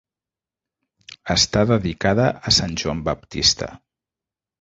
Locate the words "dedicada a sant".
1.71-2.73